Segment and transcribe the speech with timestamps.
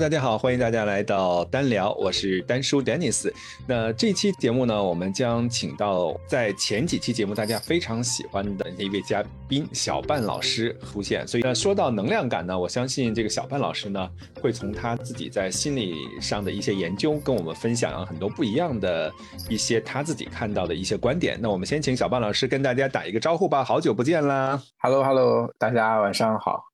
[0.00, 3.30] 大家好，欢迎大家来到单聊，我是丹叔 Dennis。
[3.66, 11.28] 那这期节目呢，我们将请到在前几期节目大家非常喜欢的那位嘉宾小半老师出现。
[11.28, 14.10] 所以呢，说到能量感呢，我相信这个小半老师呢，
[14.40, 19.12] 会从他自己在心理上的一些研究，跟我们分享很多不一样的
[19.50, 21.38] 一些他自己看到的一些观点。
[21.38, 26.64] 那我们先请小半老师跟大家打一个招呼吧，好久不见啦！Hello Hello，大家晚上好。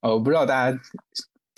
[0.00, 0.76] 呃，我不知道大家。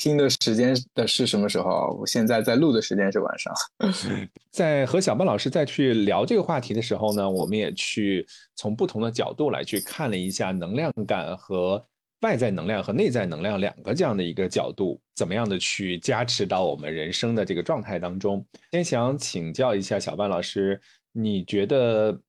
[0.05, 1.97] 听的时间的是什么时候？
[1.99, 3.55] 我现在在录的时间是晚上。
[4.53, 11.83] 在和小班老师再去聊这个话题的时候呢，我们也去从不同的角度来去看了一下能量感和
[12.21, 18.45] 外在能量和内在能量两个这样的一个角度，怎么样的去加持到我们人生的这个状态当中。
[18.73, 20.79] 先想请教一下小班老师，
[21.13, 22.21] 你觉得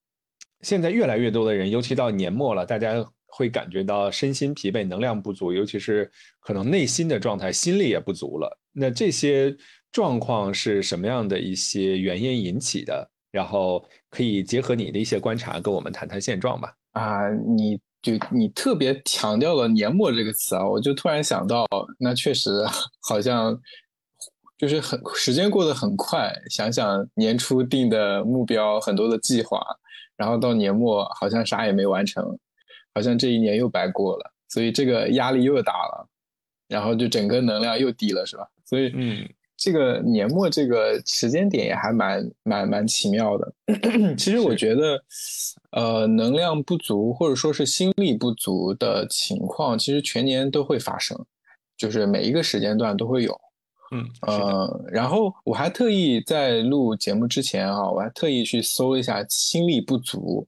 [0.62, 3.06] 现在越来越多的人，尤其到年末了，大家。
[3.36, 8.58] 会感觉到身心疲惫、能量不足，尤其是可能内心的状态、心力也不足了。
[8.72, 9.54] 那这些
[9.92, 13.12] 状况是什么样的一些原因引起的？
[13.30, 16.74] 然后可以结合你的一些观察，跟我们谈谈现状吧。
[16.94, 21.68] 啊，你就你特别强调了“年末”这个词啊，我就突然想到，
[22.00, 22.50] 那确实
[23.02, 23.60] 好像
[24.58, 26.34] 就是很时间过得很快。
[26.50, 29.62] 想想年初定的目标，很多的计划，
[30.16, 32.24] 然后到年末好像啥也没完成。
[32.96, 36.08] 好像这一年又白过了，所以这个压力又大了，
[36.70, 38.48] 然后就整个能量又低了，是吧？
[38.64, 43.54] 所以，嗯，这个年末这个时间点也还蛮蛮蛮奇妙的。
[44.18, 45.04] 其实我觉得，
[45.72, 51.26] 呃，能量不足或者说是心力不足的情况，其实全年都会发生，
[51.78, 53.40] 就是每一个时间段都会有。
[53.92, 60.48] 嗯，呃，然后我还特意在录节目之前啊，我还特意去搜了一下心力不足。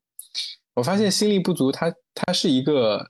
[0.74, 3.08] 我发现心力不足，它它是一个，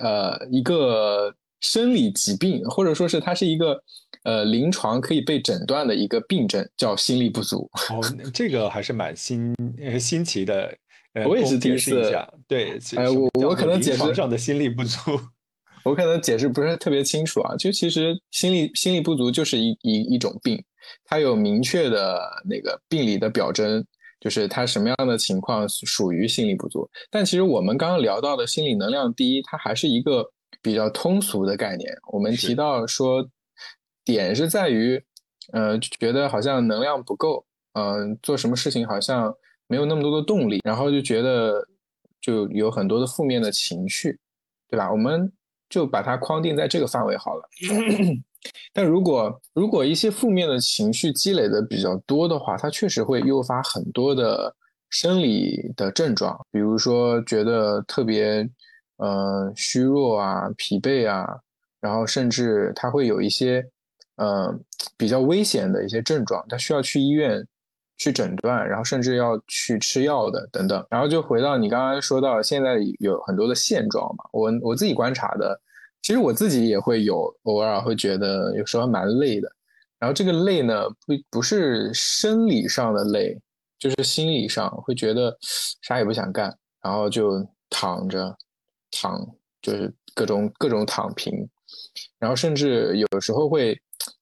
[0.00, 3.78] 呃，一个生理疾病，或者说是它是一个，
[4.24, 7.70] 呃，临床可以被诊断的一个病症，叫心力不足。
[7.90, 8.00] 哦，
[8.32, 9.54] 这个还是蛮新
[10.00, 10.74] 新奇的。
[11.26, 12.10] 我也是第一次。
[12.48, 14.98] 对，哎，我我可能解释上的心力不足，
[15.84, 17.54] 我可能解释不是特别清楚啊。
[17.56, 20.64] 就其实心力心力不足就是一一一种病，
[21.04, 23.84] 它有明确的那个病理的表征。
[24.20, 26.88] 就是他什么样的情况属于心理不足？
[27.10, 31.90] 但其实我们刚刚聊到的心理能量第一，它还是一个比较通俗的概念。
[32.12, 33.26] 我们提到说，
[34.04, 35.02] 点是在于，
[35.52, 39.34] 呃，觉得好像能量不够，嗯，做什么事情好像
[39.66, 41.66] 没有那么多的动力，然后就觉得
[42.20, 44.18] 就有很多的负面的情绪，
[44.68, 44.90] 对吧？
[44.92, 45.32] 我们
[45.70, 47.42] 就把它框定在这个范围好了。
[48.72, 54.54] 但如果如果一些负面的情绪积累的比较多的话，它确实会诱发很多的
[54.88, 58.48] 生理的症状，比如说觉得特别
[58.96, 61.26] 呃虚弱啊、疲惫啊，
[61.80, 63.64] 然后甚至它会有一些
[64.16, 64.58] 呃
[64.96, 67.46] 比较危险的一些症状，它需要去医院
[68.00, 70.82] 去诊断，然后甚至要去吃药的等等。
[70.88, 75.60] 然后就回到你刚刚说到现在有很多的现状嘛，我我自己观察的。
[76.00, 79.52] 其实我自己也会有偶尔会觉得有时候蛮累的，
[79.98, 83.38] 然后这个累呢不不是生理上的累，
[83.78, 85.36] 就是心理上会觉得
[85.82, 88.34] 啥也不想干，然后就躺着
[88.90, 89.20] 躺，
[89.60, 91.46] 就是各种各种躺平，
[92.18, 93.78] 然后甚至有时候会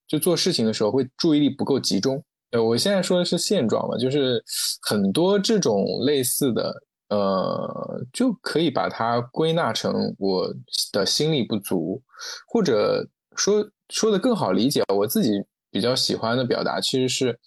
[0.09, 2.21] 就做事情的时候会注意力不够集中。
[2.51, 4.43] 呃，我现在说的是现状嘛，就是
[4.83, 6.75] 很多这种类似的。
[7.11, 10.55] 呃，就可以把它归纳成我
[10.93, 12.03] 的心力不足，
[12.47, 13.03] 或者
[13.35, 17.39] 说说的更好理解，我自己比较喜欢的表达其实是，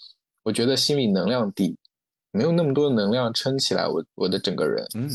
[0.42, 1.78] 我觉得心理能量低，
[2.32, 4.84] 没有那么多能量撑起来我我的整个人。
[4.96, 5.08] 嗯，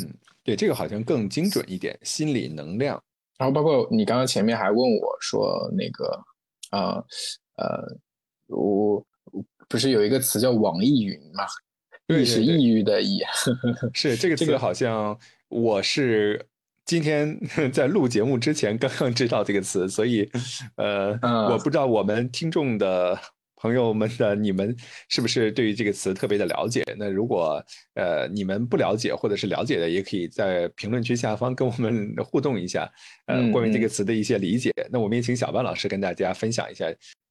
[0.44, 3.02] 对，这个好像更精准一点，心理能量。
[3.38, 6.24] 然后包括你刚刚前面还问我说那个，
[6.70, 7.02] 啊
[7.56, 7.82] 呃，
[8.46, 8.85] 我
[9.68, 11.44] 不是有一个词叫网易云嘛？
[12.08, 13.20] 抑是抑郁的抑，
[13.92, 15.18] 是这个词好像
[15.48, 16.46] 我是
[16.84, 17.36] 今天
[17.72, 20.30] 在录节目之前刚刚知道这个词，所以
[20.76, 21.18] 呃，
[21.50, 23.18] 我不知道我们听众的
[23.56, 24.72] 朋友们的你们
[25.08, 26.84] 是不是对于这个词特别的了解？
[26.96, 27.60] 那如果
[27.94, 32.88] 呃你们不了解或者是了解的，也可以在评论区下方跟我们互动一下，
[33.26, 34.70] 呃，关于这个词的一些理解。
[34.92, 36.86] 那我们也请小班老师跟大家分享一下。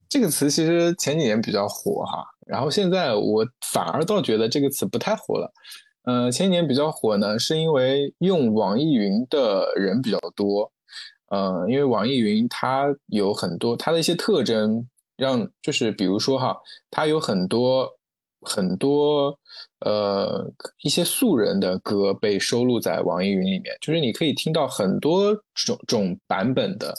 [0.08, 5.52] 这个词其实前几年比较火哈，然后现在我反而倒觉得这个词不太火了。
[6.04, 10.70] 呃，前几年比较火呢，是因为用网易云的人比较多。
[11.28, 14.86] 呃，因为网易云它有很多它的一些特征，
[15.16, 16.56] 让就是比如说哈，
[16.88, 17.90] 它有很多
[18.42, 19.36] 很多
[19.80, 20.48] 呃
[20.84, 26.94] 一些素人的歌被收录在网易云里面，就是你可以听到很多种种版本的。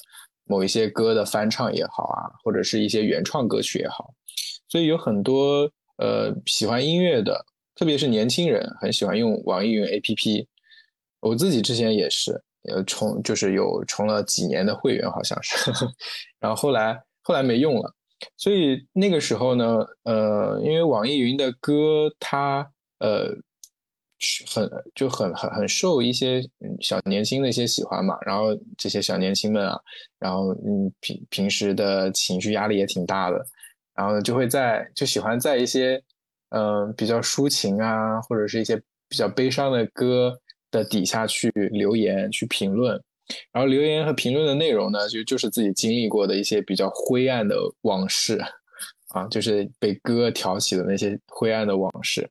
[0.48, 4.14] 某一些歌的翻唱也好啊，或者是一些原创歌曲也好，
[4.68, 7.46] 所以有很多呃喜欢音乐的，
[7.76, 10.46] 特别是年轻人很喜欢用网易云 APP。
[11.20, 15.72] 我自己之前也是，呃，充就是有充了几年的会员，好像是，
[16.40, 17.94] 然后后来后来没用了。
[18.36, 22.68] 所以那个时候呢，呃，因为网易云的歌它
[23.00, 23.30] 呃
[24.48, 26.42] 很就很很很受一些
[26.82, 29.80] 小年轻的一些喜欢嘛，然后这些小年轻们啊，
[30.20, 33.46] 然后嗯平平时的情绪压力也挺大的，
[33.96, 36.02] 然后就会在就喜欢在一些
[36.50, 38.76] 嗯比较抒情啊或者是一些
[39.10, 40.38] 比较悲伤的歌
[40.72, 43.02] 的底下去留言去评论。
[43.52, 48.40] 然后留言和评论的内容呢，就就是自己经历过的一些比较灰暗的往事，
[49.10, 52.30] 啊，就是被歌挑起的那些灰暗的往事。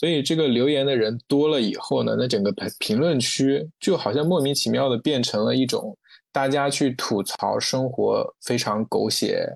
[0.00, 5.94] 所以这个留言的人多了以后呢，那整个评评论区就好像莫名其妙的变成了一种
[6.32, 9.46] 大家去吐槽生活非常狗血，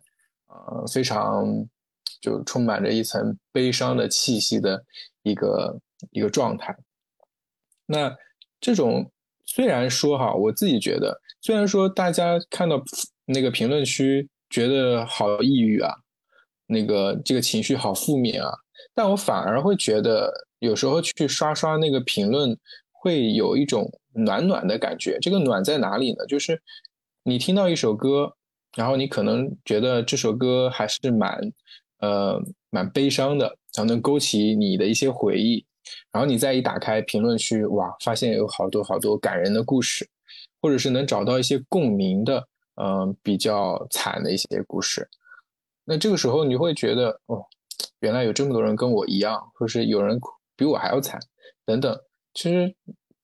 [0.48, 1.46] 呃，非常
[2.20, 4.84] 就充满着一层悲伤的气息的
[5.22, 5.80] 一个
[6.10, 6.76] 一个状态。
[7.86, 8.14] 那
[8.60, 9.10] 这种。
[9.46, 12.82] 虽然说哈，我自己觉得，虽然说大家看到
[13.26, 15.92] 那个评论区觉得好抑郁啊，
[16.66, 18.50] 那个这个情绪好负面啊，
[18.94, 22.56] 但我反而会觉得有时候去刷刷那个评论，
[22.92, 25.18] 会有一种暖暖的感觉。
[25.20, 26.24] 这个暖在哪里呢？
[26.26, 26.62] 就是
[27.24, 28.32] 你听到一首歌，
[28.76, 31.52] 然后你可能觉得这首歌还是蛮
[31.98, 33.46] 呃蛮悲伤的，
[33.76, 35.66] 然后能勾起你的一些回忆。
[36.10, 40.08] 然后你再一打开评论区，哇，发现有好多好多感人的故事，
[40.62, 45.06] 或者是能找到一些共鸣的，嗯，比较惨的一些故事。
[45.84, 47.44] 那这个时候你会觉得，哦，
[48.04, 50.20] 原来有这么多人跟我一样，或是有人
[50.56, 51.18] 比我还要惨，
[51.64, 51.98] 等等。
[52.34, 52.74] 其实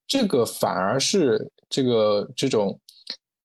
[0.06, 2.80] 这个反而是这个这种，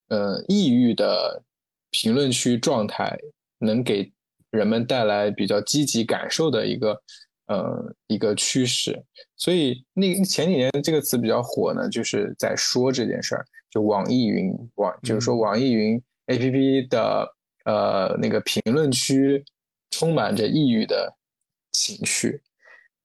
[0.08, 1.44] 呃，抑郁的
[1.92, 3.18] 评论区状态，
[3.60, 4.12] 能给
[4.50, 7.02] 人们带来比较积极感受的一个。
[7.48, 9.00] 呃，一个趋势，
[9.38, 17.30] 所以那前几年这个词比较火呢，就是在说这件事儿，就网易云网，就是说网易云 A P P 的
[17.66, 19.46] 呃那个评论区
[19.92, 21.14] 充满着抑郁的
[21.76, 22.42] 情绪，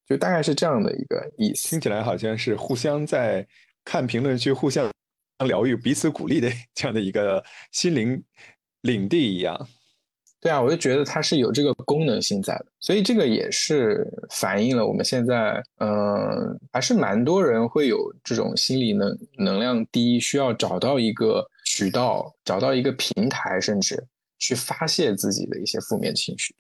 [0.08, 1.69] 就大概是这样的一个意思。
[1.69, 3.46] 听起来好像是互相在
[3.84, 4.90] 看评论区，互相
[5.46, 8.22] 疗愈、彼此鼓励的这样的一个心灵
[8.82, 9.69] 领地一样。
[10.43, 24.02] 对啊，我就觉得它是有这个功能性在的，所以这个也是反映了我们现在，嗯，还是蛮多人会有这种心理能能量低，需要找到一个渠道，找到一个平台，甚至
[24.38, 26.55] 去发泄自己的一些负面情绪。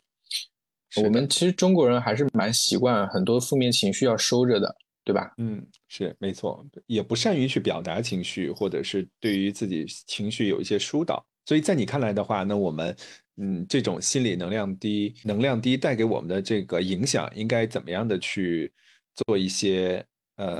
[0.96, 5.32] 我们其实中国人还是蛮习惯很多负面情绪要收着的，对吧？
[5.38, 11.24] 嗯，是没错，也不善于去表达情绪，或者是对于自己情绪有一些疏导。
[11.46, 12.96] 所以在你看来的话，那我们。
[13.42, 18.70] 嗯，这种心理能量低、能量低带给我们的这个影响，应该怎么样的去
[19.14, 20.04] 做一些
[20.36, 20.58] 呃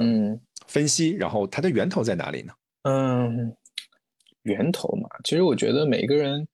[0.66, 1.10] 分析？
[1.10, 2.54] 然后它的源头在哪里呢？
[2.84, 3.54] 嗯，
[4.44, 6.48] 源头嘛，其实我觉得每个人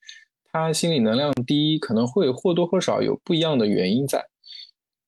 [0.56, 4.24] 他心理能量低，可能会或多或少有不一样的原因在。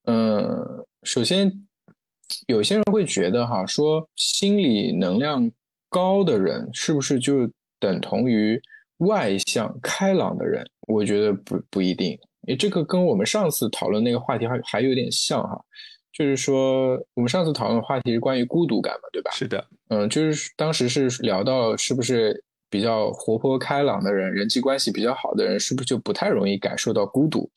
[0.04, 1.66] 嗯，首先
[2.46, 5.50] 有些人会觉得哈，说心理能量
[5.88, 8.60] 高的人是不是就等同于
[8.98, 10.64] 外向开朗的人？
[10.86, 15.60] 我觉得不不一定，诶，这个跟我们上次讨论那个话题还还有点像哈，
[16.12, 19.30] 就是说我们上次讨论的话题是关于孤独感嘛，对吧？
[19.32, 27.50] 是的，嗯，就是当时是聊到是不是比较活泼开朗的人，人际关系比较好的人，是不是就不太容易感受到孤独？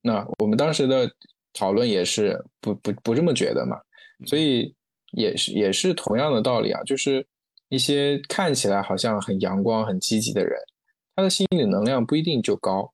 [0.00, 1.10] 那我们当时的
[1.52, 3.76] 讨论也是不不不这么觉得嘛，
[4.26, 4.74] 所以
[5.12, 7.26] 也是也是同样的道理啊，就是
[7.68, 10.58] 一些看起来好像很阳光、很积极的人。
[11.14, 12.90] 他的心理能量不一定就高，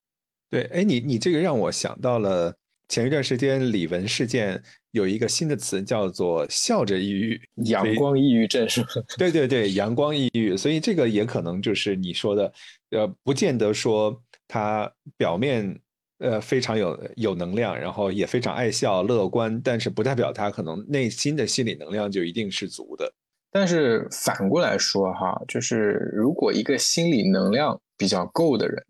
[0.50, 2.56] 对，哎，你你这个让我想到了
[2.88, 8.88] 前一段时间李玟事件有一个新的词叫做“笑着抑郁”，阳光抑郁症是吧？
[9.18, 12.52] 对对对，阳光抑郁，所以这个也可能就是你说的，
[12.90, 15.78] 呃，不见得说他表面
[16.18, 23.12] 呃非常有有能量，然后也非常爱笑乐观，但是不代表他可能内心的心理能量就一定是足的。
[23.50, 28.82] 但是反过来说哈，就是如果一个心理能量比较够的人，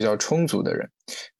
[0.00, 0.88] 比较充足的人，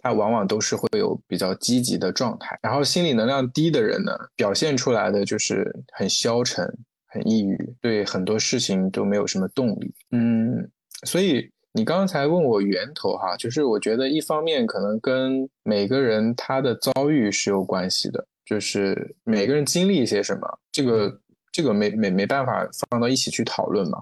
[0.01, 2.59] 他往往都是会有比较积极的状态。
[2.61, 6.63] 然后心理能量低的人呢，表现出来的就是很消沉、
[7.07, 9.95] 很抑郁，对很多事情都没有什么动力。
[10.11, 10.71] 嗯，
[11.07, 21.19] 所以你刚才问我源头哈，就是我觉得一方面可能跟每个人他的遭遇是有关系的，就是每个人经历一些什么，这个。
[21.53, 23.99] 这个没没没办法放到一起去讨论嘛？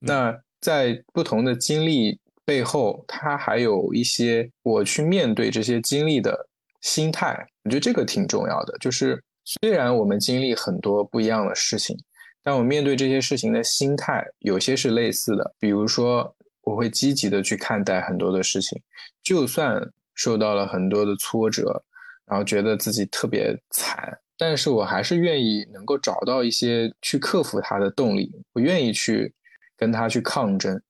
[0.00, 6.48] 那在不同的经历背后，他还有一些我去面对这些经历的
[6.80, 7.46] 心态。
[7.62, 8.76] 我觉得这个挺重要的。
[8.80, 11.96] 就是虽然我们经历很多不一样的事情，
[12.42, 15.54] 但我面对这些事情的心态有些是类似的。
[15.60, 18.82] 比如说，我会积极的去看待很多的事情，
[19.22, 19.80] 就算
[20.14, 21.84] 受到了很多的挫折，
[22.26, 28.32] 然后觉得自己特别惨，但是我还是愿意能够找到一些去克服它的动力。
[28.54, 29.32] 我愿意去
[29.76, 30.82] 跟他去抗争，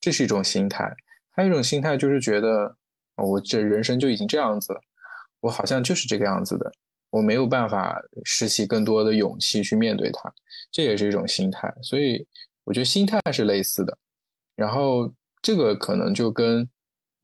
[0.00, 0.92] 这是一种心态。
[1.36, 2.76] 还有一种心态就是觉得，
[3.16, 4.80] 我这人生就已经这样子了，
[5.40, 6.72] 我好像就是这个样子的，
[7.10, 10.32] 我没有办法拾起更多的勇气去面对它，
[10.70, 11.74] 这也是一种心态。
[11.82, 12.24] 所以
[12.62, 13.98] 我觉得心态是类似的。
[14.54, 15.12] 然后
[15.42, 16.60] 这个可能就跟，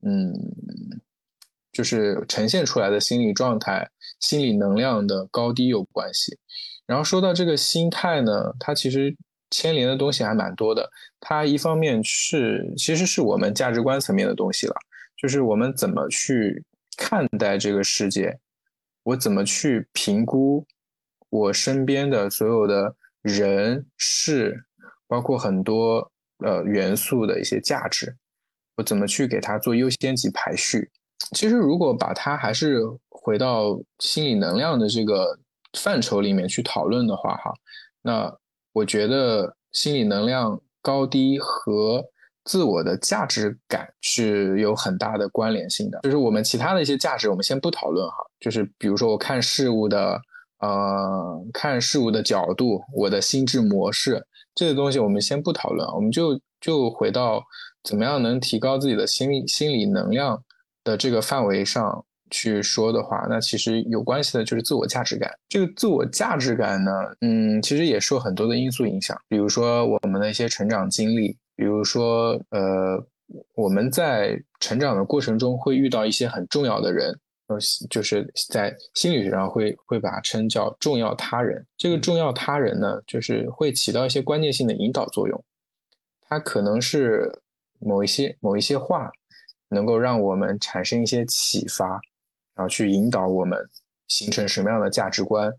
[0.03, 0.33] 嗯，
[1.71, 3.89] 就是呈现出来的心理状态、
[4.19, 6.37] 心理能量的高低有关系。
[6.85, 9.15] 然后说到这个心态呢，它其实。
[9.51, 10.89] 牵连的东西还蛮多的，
[11.19, 14.73] 它一方面是其实是我们价值观层面的东西了，
[15.17, 16.63] 就是我们怎么去
[16.97, 18.39] 看待这个世界，
[19.03, 20.65] 我怎么去评估
[21.29, 24.63] 我身边的所有的人事，
[25.05, 28.15] 包括很多呃元素的一些价值，
[28.77, 30.89] 我怎么去给它做优先级排序。
[31.35, 32.79] 其实如果把它还是
[33.09, 35.37] 回到心理能量的这个
[35.77, 37.53] 范畴里面去讨论的话，哈，
[38.01, 38.40] 那。
[38.73, 42.03] 我觉得心理能量高低和
[42.43, 45.99] 自我的价值感是有很大的关联性的。
[46.03, 48.15] 就是我们其他的一些价值，我们先不讨论哈。
[48.39, 50.19] 就是比如说我看事物的，
[50.59, 54.25] 呃，看事物的角度，我的心智模式，
[54.55, 57.43] 这个东西我们先不讨论，我们就就回到
[57.83, 60.43] 怎么样能提高自己的心理心理能量
[60.83, 62.05] 的这个范围上。
[62.31, 65.31] 去说的话，那其实有关系的就是自我价值感。
[65.49, 73.05] 这个自我价值感呢，嗯，其实也受很多的因素影响，比如说我们的一些成长经历，比如说呃，
[73.55, 77.13] 我们在成长的过程中会遇到一些很重要的人，
[77.47, 77.57] 呃，
[77.89, 81.63] 就是在心理学上会会把它称叫重要他人。
[81.77, 85.43] 这个重要他人呢，就是会起到一些关键性的引导作用，
[86.21, 87.29] 它可能是
[87.79, 89.11] 某一些某一些话，
[89.69, 91.99] 能够让我们产生一些启发。
[92.55, 93.59] 然后去引导我们
[94.07, 95.53] 形成什么样的价值观，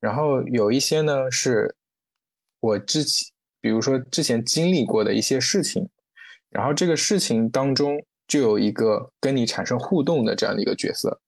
[0.00, 1.74] 然后有一些呢是
[2.60, 5.88] 我之前，比如说之前经历过的一些事情，
[6.50, 11.20] 然后这个事情当中就有一个跟你产生互动的这样的一个角色，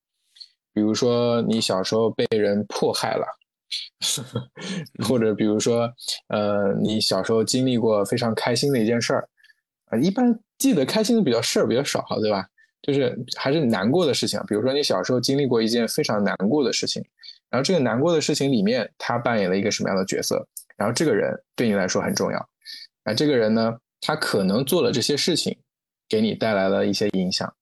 [0.73, 3.27] 比如说你小时候被人迫害了，
[5.09, 5.93] 或者比如说
[6.29, 9.29] 呃你小时候经历过非常开心的一件事儿，
[9.87, 12.47] 啊一般记得开心的比较事儿比较少，对吧？
[12.83, 17.05] 就是还是难过的事情，比如说你小时候经历过一件非常难过的事情，
[17.51, 20.47] 然后这个难过的事情里面，他扮演了一个什么样的角色？
[20.77, 22.49] 然后这个人对你来说很重要，
[23.05, 25.59] 那这个人呢，他可能做了这些事情，
[26.09, 27.53] 给你带来了一些影响，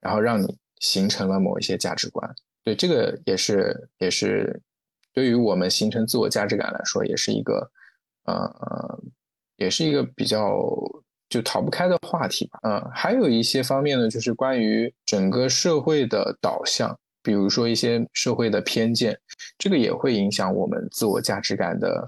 [0.00, 2.34] 然后让你形成了某一些价值观。
[2.64, 4.62] 对，这个也是也是
[5.12, 7.70] 对于我们形成自我价值感来说，也是一个
[8.24, 9.02] 呃，
[9.56, 10.64] 也是一个比较。
[11.32, 19.18] 就逃不开的话题吧，嗯，还有一些方面呢，就是关于整个社会的导向，比如说一些社会的偏见，
[19.56, 22.04] 这个也会影响我们自我价值感的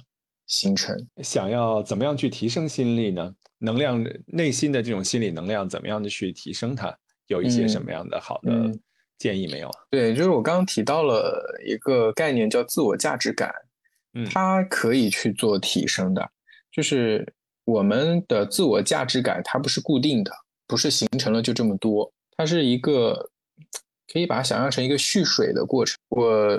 [0.46, 0.94] 形成。
[1.22, 3.34] 想要怎么样去提升心力呢？
[3.60, 6.94] 能量内心的这种心理能量，怎么样的去提升它？
[7.28, 8.52] 有一些什么样的好的
[9.16, 9.70] 建议没有？
[9.90, 13.50] 对，就是我刚刚提到了一个概念叫自我价值感，
[14.12, 16.30] 嗯，它可以去做提升的，
[16.70, 17.26] 就是。
[17.64, 20.33] 我们的自我价值感它不是固定的，
[20.66, 23.30] 不是形成了就这么多，它是一个
[24.12, 25.97] 可以把它想象成一个蓄水的过程。
[26.11, 26.59] 我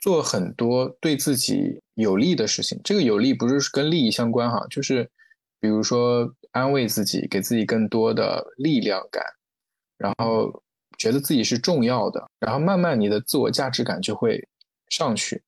[0.00, 5.08] 做很多对自己有利的事情，这个有利不是跟利益相关哈，就是
[5.60, 9.22] 比如说安慰自己，给自己更多的力量感，
[9.98, 10.62] 然后
[10.98, 14.48] 觉得自己是重要的，然后慢慢你的自我价值感就会
[14.88, 15.42] 上去。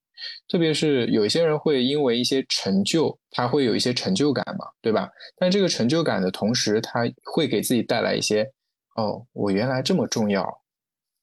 [0.49, 5.09] 特别是有一些人会因为一些成就，他会有一些成就感嘛，对吧？
[5.37, 7.01] 但这个成就感的同时，他
[7.33, 8.51] 会给自己带来一些，
[8.97, 10.43] 哦，我原来这么重要，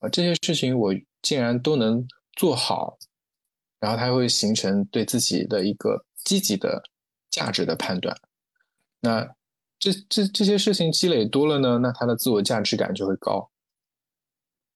[0.00, 2.98] 啊，这些事情我竟然都能做好，
[3.78, 6.82] 然后他会形成对自己的一个积极的
[7.30, 8.16] 价值的判断。
[9.00, 9.26] 那
[9.78, 13.50] 这这这些事情积累多了呢，那他的自我价值感就会高，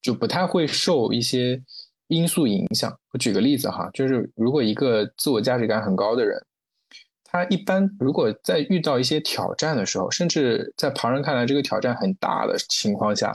[0.01, 1.63] 就不太会受一些。
[2.09, 2.99] 因素影响。
[3.13, 6.45] 我举个例子哈，就是如果一个自我价值感很高的人，
[7.25, 13.33] 他一般如果在遇到一些挑战的时候，甚至在旁人看来这个挑战很大的情况下，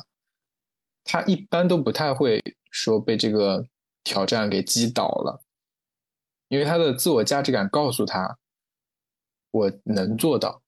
[1.03, 3.65] 他一般都不太会说被这个
[4.03, 5.41] 挑战给击倒了，
[6.47, 8.37] 因为他的自我价值感告诉他，
[9.51, 10.61] 我能做到，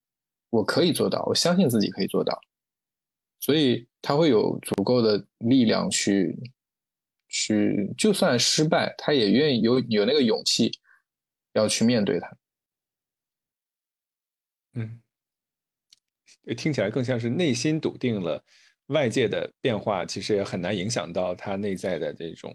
[0.50, 2.38] 我可以做到，我相信自己可以做到，
[3.39, 6.38] 所以他会有足够的力量去
[7.31, 10.69] 去，就算失败，他也愿意有有那个勇气
[11.53, 12.29] 要去面对它。
[14.73, 15.01] 嗯，
[16.55, 18.43] 听起来更像是内心笃定了，
[18.88, 22.53] 外界的变化其实也很难影响到他内在的这种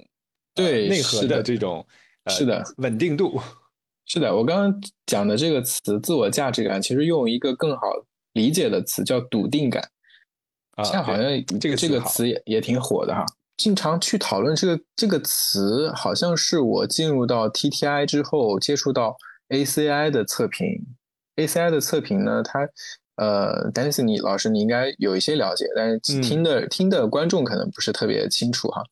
[0.55, 1.85] 对内核的这种
[2.29, 3.41] 是的稳定度。
[4.09, 7.81] 是的，我刚刚讲的这个词“自我价值感”，其实用一个更好
[8.35, 9.83] 理解的词叫“笃定感”。
[10.79, 11.25] 啊，现在好像
[11.59, 13.25] 这个这个词也也挺火的哈。
[13.57, 19.17] 经常去讨论这个这个词，好像是我进入到 TTI 之后接触到
[19.49, 20.67] ACI 的测评。
[21.37, 22.69] ACI 的测评呢，它
[23.17, 28.83] 呃，丹尼斯你老师你应该有一些了解，但是听的听的观众可能不是特别清楚哈。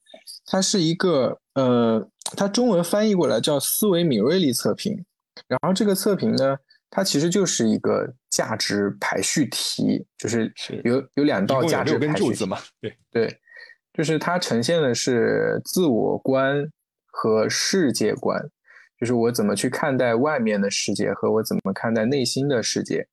[0.47, 2.07] 它是一个呃，
[2.37, 5.05] 它中文翻译过来叫思维敏锐力测评。
[5.49, 6.57] 然后这个测评呢，
[6.91, 10.53] 它其实就是一个价值排序题，就是
[10.85, 12.59] 有有两道价值排序嘛。
[12.81, 13.39] 对对，
[13.95, 16.69] 就是它呈现的是自我观
[17.07, 18.51] 和世界观，
[19.01, 23.07] 就是我怎么去看待外面的世界和我怎么看待内心的世界。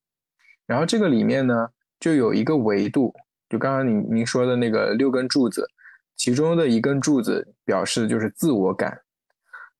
[0.65, 1.69] 然后这个里面呢，
[1.99, 3.13] 就有一个维度，
[3.47, 5.65] 就刚刚您您说的那个六根柱子。
[6.17, 9.01] 其中的一根柱子表示的就是自我感，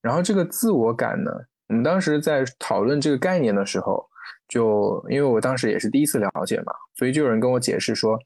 [0.00, 1.30] 然后这个自我感呢，
[1.68, 4.04] 我们当时在讨论这个概念的时候，
[4.48, 8.18] 就因为我当时也是第一次了解嘛，所以就有人跟我解释说，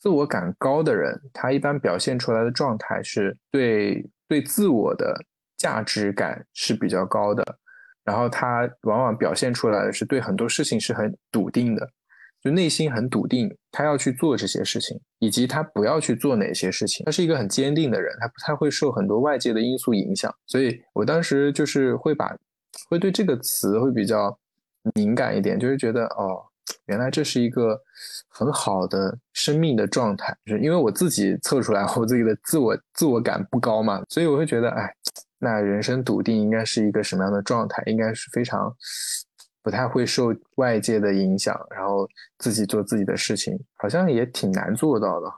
[0.00, 5.14] 自我感高的人，他一般表现出来的状态是对对自我的
[5.56, 7.44] 价值感是比较高的，
[8.02, 11.86] 然后他往往表现出来的是对很多事情是很笃定的。
[12.42, 17.04] 就内心很笃定，他要去做这些事情，以及他不要去做哪些事情。
[17.04, 20.34] 他是一个很坚定的人，他不太会受很多外界的因素影响。
[20.46, 22.34] 所以我当时就是会把，
[22.88, 24.38] 会对这个词会比较
[24.94, 26.42] 敏感一点，就是觉得哦，
[26.90, 27.80] 原来这是一个
[28.28, 30.36] 很好的生命的状态。
[30.44, 34.94] 就是因为我自己测出来，我自己的自我自我感不高嘛，所以我会觉得，哎，
[35.38, 37.82] 那人生笃定应该是一个什么样的状态？
[37.86, 38.70] 应该是非常。
[39.62, 45.36] 不太会受外界的影响，然后自己做自己的事情，好像也挺难做到的哈。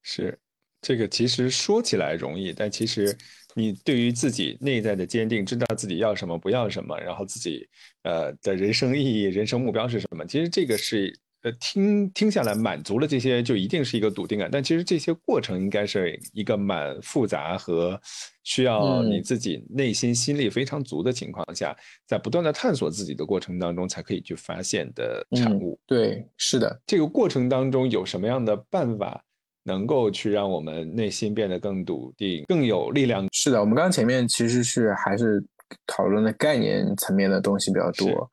[0.00, 0.40] 是，
[0.80, 3.14] 这个其实说起来容易，但其实
[3.54, 7.68] 你对于自己内在的坚定，知道自己要什么不要什么，然后自己
[8.02, 11.18] 呃的人生意义、人生目标是什么，其实这个是。
[11.44, 14.48] 呃，听听下来满足了这些，就一定是一个笃定感。
[14.48, 18.00] 但其实这些过程应该是一个蛮复杂和
[18.44, 25.76] 需要你自己内心心力非常足的情况下，在不断的探索自己的过程当中，才可以去发现的产物。
[25.84, 26.80] 对，是的。
[26.86, 29.24] 这个过程当中有什么样的办法
[29.64, 33.26] 能够去让我们内心变得更笃定、更有力量？
[33.32, 35.44] 是的，我们刚刚前面其实是还是
[35.86, 38.30] 讨论的概念层面的东西比较多。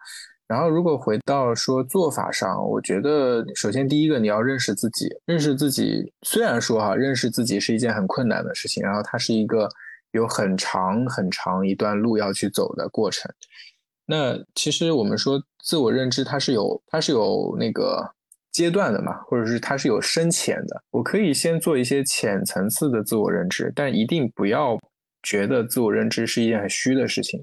[0.48, 6.12] 然后，如果回到说做法上，我觉得首先第一个你要认识自己，认识自己。
[6.24, 9.70] 虽然说哈，认识自己是一件很困难的事情，然后它是一个
[10.10, 13.32] 有很长很长一段路要去走的过程。
[14.08, 18.10] 那其实我们说自我认知，它是有它是有那个
[18.60, 20.84] 阶段的嘛，或者是它是有深浅的。
[20.92, 24.78] 我可以先做一些浅层次的自我认知，但一定不要
[25.24, 27.42] 觉得自我认知是一件很虚的事情。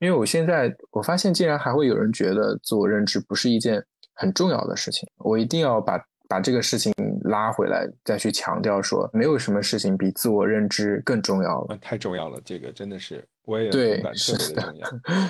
[0.00, 5.08] 因为我现在我发现，竟然还会有人觉得自我认知不是一件很重要的事情。
[5.16, 6.92] 我一定要把把这个事情
[7.24, 11.78] 拉回来，再去强调说，没有什么事情比自我认知更重要了。
[11.80, 14.88] 太重要了，这个真的是我也同感，特别的重要。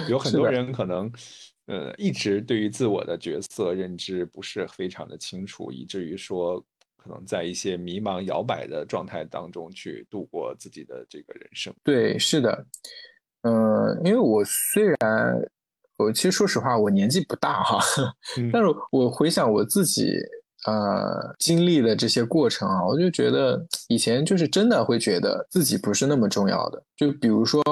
[0.09, 1.11] 有很多人可能，
[1.71, 6.61] 呃，一直对于自我的角色认知不是非常的清楚，以至于说，
[6.97, 11.73] 可能在一些迷茫摇摆的状态当中去度过自己的这个人生。
[11.85, 12.67] 对，是的。
[13.43, 14.99] 嗯，因为我虽然
[15.97, 17.79] 我其实说实话，我年纪不大哈，
[18.53, 20.13] 但是我回想我自己
[20.67, 26.83] 呃经历的这些过程啊，我就觉得以前就是真的会觉得自己不是那么重要的。
[26.97, 27.63] 就比如说，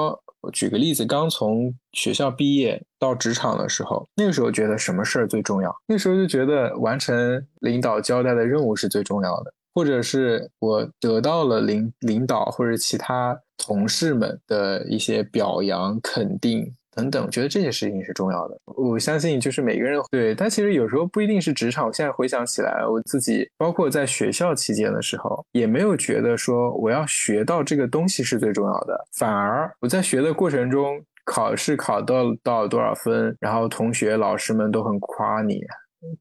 [0.41, 5.75] 我举个例子，刚从学校毕业到职场的时候，那个时候觉得什么事儿最重要？
[5.87, 9.53] 那时候就觉得完成领导交代的任务是最重要的。
[9.71, 18.59] 或者是我得到了领领导或者其他同事们的一些表扬、肯定等等，我觉得这些事情是重要的。
[18.65, 21.87] 我相信，就是每个人对，但其实有时候不一定是职场。
[21.87, 29.07] 我现在回想起来，我自己包括在学校期间的时候，也没有觉得说我要学到这个东西是最重要的。
[29.17, 35.61] 反而我在学的过程中，考试考到到多少分，然后同学、老师们都很夸你，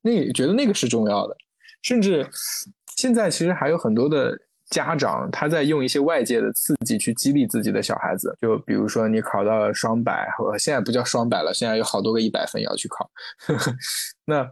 [0.02, 1.36] 那觉得那个是重要的，
[1.82, 2.26] 甚至。
[2.96, 4.36] 现在其实还有很多的
[4.70, 8.36] 家长，他在用一些外界的刺激去激励自己的小孩子。
[8.40, 13.10] 就比如说你考到了双百，和现在不叫双百了，现在有好多个一百分要去考，
[14.26, 14.50] 那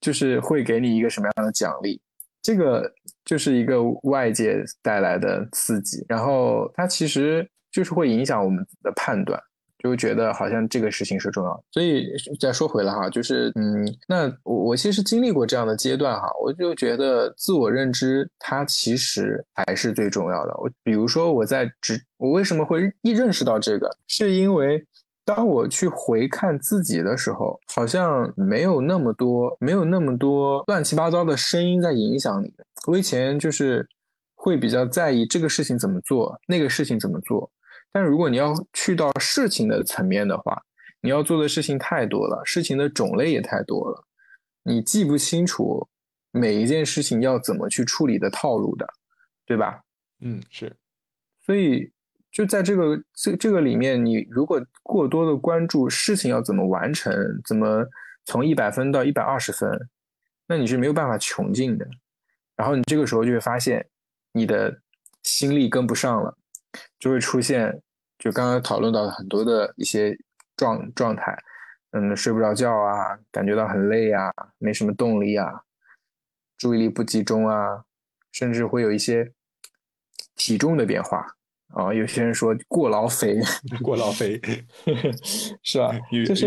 [0.00, 2.00] 就是会给你一个什么样的奖励？
[2.40, 2.90] 这个
[3.24, 9.38] 就是一个外界带来的刺激，然后它其实就是会影响我们的判断。
[9.78, 12.08] 就觉得好像这个事情是重要，所以
[12.40, 20.54] 再说回来哈，就是嗯，那我我其实经历过这样的阶段哈，我就觉得自我认知它其实还是最重要的。
[20.58, 24.84] 我比如说我在直，我为什么会一认识到这个，是因为
[25.24, 32.52] 当我去回看自己的时候，好像没有那么多，没有那么多乱七八糟的声音在影响你。
[32.86, 33.86] 我以前就是
[34.34, 37.48] 会比较在意这个事情怎么做，那个事情怎么做。
[37.92, 40.62] 但如果你要去到事情的层面的话，
[41.00, 44.04] 你要做的事情太多了，事情的种类也太多了，
[44.62, 45.88] 你记不清楚
[46.30, 48.86] 每一件事情要怎么去处理的套路的，
[49.46, 49.80] 对吧？
[50.20, 50.76] 嗯，是。
[51.40, 51.90] 所以
[52.30, 57.86] 就在这个这这个里面，你如果过多的关注事情要怎么完成，怎么
[58.26, 59.88] 从一百分到一百二十分，
[60.46, 61.88] 那你是没有办法穷尽的。
[62.54, 63.88] 然后你这个时候就会发现，
[64.32, 64.82] 你的
[65.22, 66.36] 心力跟不上了。
[66.98, 67.80] 就会出现，
[68.18, 70.16] 就刚刚讨论到很多的一些
[70.56, 71.36] 状状态，
[71.92, 75.62] 嗯，睡不着觉啊，感觉到很累啊，没什么动力啊，
[76.56, 77.84] 注意力不集中啊，
[78.32, 79.32] 甚至会有一些
[80.34, 81.24] 体重的变化
[81.74, 81.92] 啊。
[81.94, 83.38] 有些人说过劳肥，
[83.82, 84.40] 过劳肥
[85.62, 85.90] 是吧？
[86.26, 86.46] 就是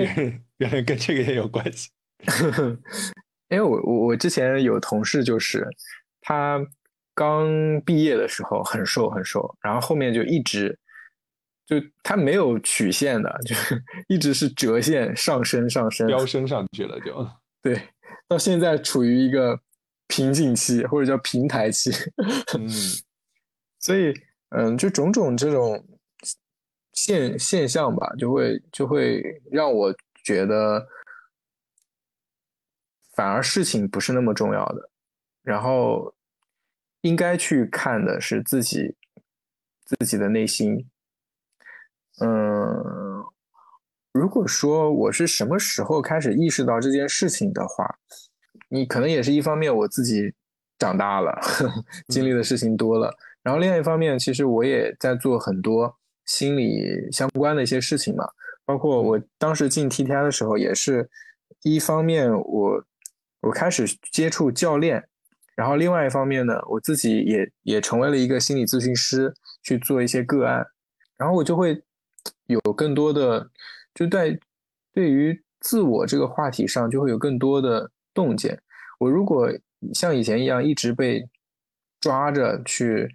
[0.58, 1.90] 原来跟这个也有关系。
[3.50, 5.68] 因为我我我之前有同事就是
[6.22, 6.60] 他。
[7.14, 10.80] 刚毕业的时候很瘦很瘦，然后后面就一直
[11.66, 17.28] 就他没有曲线的， 就是一直是折线上升上升，飙升上去了就。
[17.62, 17.90] 对，
[18.28, 19.60] 到现在处于一个
[20.08, 21.92] 瓶颈期或者叫平台期，
[22.58, 22.68] 嗯，
[23.80, 24.14] 所以
[24.50, 25.86] 嗯，就种种这种
[26.94, 29.22] 现现象吧，就会就会
[29.52, 29.94] 让我
[30.24, 30.88] 觉得
[33.14, 34.90] 反而事情不是那么重要的，
[35.44, 36.16] 然后。
[37.02, 38.96] 应该去看的是自己
[39.86, 40.88] 自己的内心。
[42.20, 43.24] 嗯，
[44.12, 47.98] 如果说我是什么时候开始意识到这件事情的话，
[48.70, 50.34] 你可能也是一方面我自己
[50.78, 51.40] 长大了，
[52.10, 58.30] 经历的事情多了，然后另外一方面，其实我也在做很多心理相关的一些事情嘛，
[58.66, 61.10] 包括我当时进 TTI 的时候，也是
[61.64, 62.86] 一方面我
[63.42, 65.08] 我开始接触教练。
[65.56, 70.66] 然后另外一方面呢，我自己也也成为了一个心理咨询师，去做一些个案，
[71.18, 71.84] 然后我就会
[72.48, 73.52] 有更多的
[73.94, 74.40] 就在
[74.94, 78.60] 对于自我这个话题上就会有更多的洞见。
[78.98, 79.52] 我如果
[79.94, 81.28] 像以前一样一直被
[82.00, 83.14] 抓着去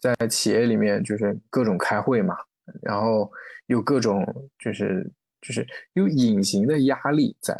[0.00, 2.36] 在企业里面就是各种开会嘛，
[2.82, 3.30] 然后
[3.66, 5.10] 有各种就是
[5.40, 7.56] 就是有隐形的压力在，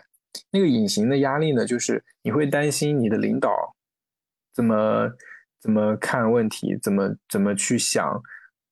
[0.51, 3.77] 那个隐形的压力呢，就是你会担心你的领导。
[4.59, 5.09] 怎么
[5.61, 6.77] 怎么看问题？
[6.83, 8.21] 怎么怎么去想？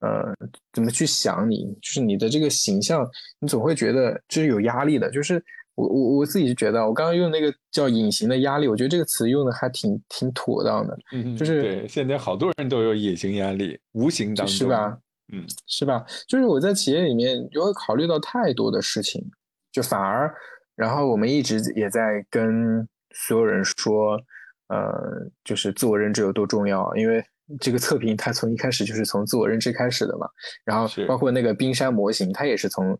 [0.00, 0.34] 呃，
[0.72, 1.72] 怎么去想你？
[1.80, 5.08] 就是你的这个形象，你总会觉得就是有压力的。
[5.12, 5.40] 就是
[5.76, 10.98] 我我我自己就觉得，我刚刚用那个叫隐形的压力，我觉得这个词用的还挺挺妥当的。
[11.12, 14.98] 嗯，就是对，现在好多人都有隐形压力，无形当中是吧？
[15.32, 16.04] 嗯，是吧？
[16.26, 19.24] 就是我在企业里面就会考虑到太多的事情，
[19.70, 20.34] 就反而，
[20.74, 24.20] 然后我们一直也在跟所有人说。
[24.68, 26.94] 呃，就是自我认知有多重要？
[26.96, 27.24] 因为
[27.60, 30.28] 这个测评它从一开始就是从自我认知开始的嘛。
[30.64, 32.98] 然后包括那个冰山模型，它也是从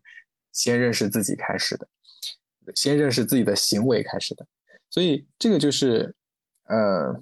[0.53, 1.87] 先认识自己开始的，
[2.73, 4.47] 先认识自己的行为开始的。
[4.89, 6.15] 所以这个就是
[6.63, 7.21] 呃，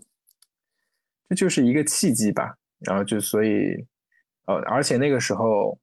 [1.30, 2.58] 这就是一个契机吧。
[2.80, 3.88] 然后就所以
[4.46, 5.80] 呃，而且那个时候，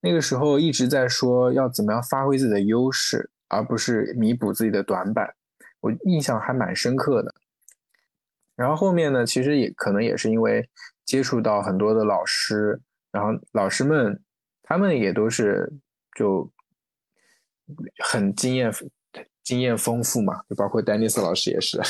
[0.00, 5.34] 那个时候一直在说要怎么样发挥自己的优势，而不是弥补自己的短板。
[5.80, 7.32] 我印象还蛮深刻的，
[8.56, 10.68] 然后后面呢，其实也可能也是因为
[11.04, 12.80] 接触到很多的老师，
[13.12, 14.20] 然后老师们
[14.62, 15.72] 他们也都是
[16.16, 16.50] 就
[17.98, 18.72] 很经验
[19.44, 21.80] 经验丰富嘛，就包括丹尼斯老师也是，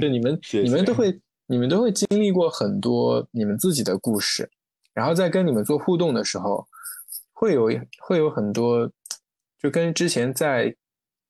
[0.00, 4.50] 就你们你们都会你们都会经历过很多你们自己的故事，
[4.94, 6.66] 然后在跟你们做互动的时候，
[7.34, 7.68] 会有
[8.00, 8.90] 会有很多
[9.58, 10.74] 就跟之前在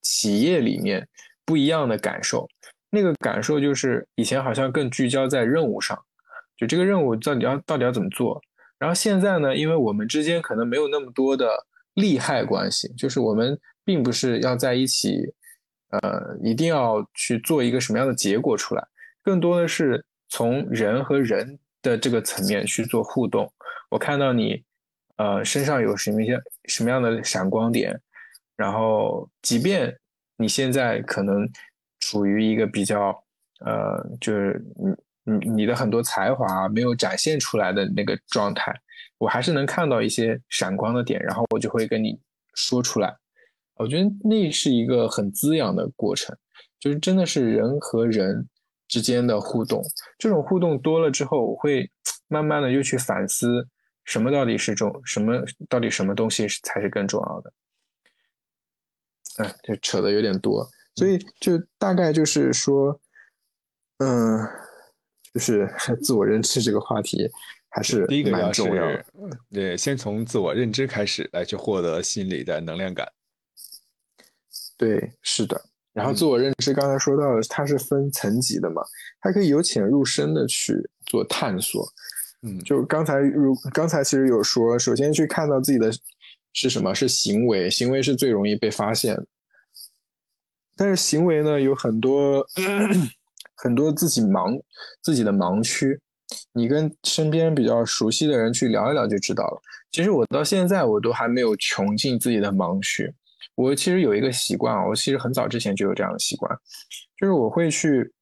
[0.00, 1.08] 企业里面。
[1.48, 2.46] 不一样的感受，
[2.90, 5.98] 那个感受就是以前好像更聚焦在任务上，
[6.58, 8.38] 就这个任务到底要到底要怎么做。
[8.78, 11.48] 然后现在呢，因为我们之间可能没有那么多的
[11.94, 15.22] 利害关系，就是我们并不是要在一起，
[15.88, 18.87] 呃，一定要去做一个什么样的结果出来，
[19.22, 23.50] 更多的是从人和人的这个层面去做互动。
[23.88, 24.62] 我看到你，
[25.16, 27.98] 呃，身上有什么一些什么样的闪光点，
[28.54, 29.98] 然后即便。
[30.38, 31.46] 你现在可能
[32.01, 33.11] 处于一个比较
[33.61, 34.64] 呃，就是
[35.24, 38.72] 你你你的很多才华没有展现出来的那个状态，
[39.18, 42.18] 我还是能看到一些闪光的点，然后我就会跟你
[42.55, 43.14] 说出来。
[43.74, 46.37] 我觉得那是一个很滋养的过程，
[46.81, 48.48] 就是真的是人和人
[48.87, 49.83] 之间的互动，
[50.18, 51.90] 这种互动多了之后，我会
[52.29, 53.66] 慢慢的又去反思，
[54.05, 57.53] 什么到底是重，什么到底什么东西才是更重要的。
[59.38, 63.01] 哎，就扯的有点多，所以就大概就是说，
[63.98, 64.46] 嗯，
[65.33, 65.68] 就是
[66.03, 67.31] 自我认知这个话题
[67.70, 69.05] 还是第一个要重要的。
[69.51, 73.11] 对，先从自我认知开始来去获得心理的能量感。
[74.77, 75.61] 对，是的。
[75.92, 78.83] 然后自我认知刚才说到了，它是分层级的嘛，
[79.20, 80.74] 它可以由浅入深的去
[81.07, 81.85] 做探索。
[82.42, 85.90] 嗯，就刚才如刚才其实有说，首先去看到自己的
[86.61, 89.16] 是什么，是行为，行为是最容易被发现。
[90.77, 92.44] 但是行为呢，有很多
[93.55, 94.61] 很多自己盲
[95.01, 96.01] 自己的盲区，
[96.53, 99.62] 你跟身边比较熟悉的人去聊一聊就知道了。
[99.92, 103.14] 其实我到现在我都还没有穷尽自己的盲区。
[103.55, 106.53] 我其实有一个习惯我其实很早之前就有这样的习惯，
[107.16, 108.12] 就是我会去，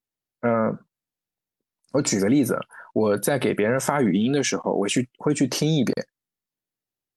[0.40, 0.78] 嗯，
[1.92, 2.58] 我举个例子，
[2.94, 5.94] 我在给别人发语音的时候，我去会去听一遍，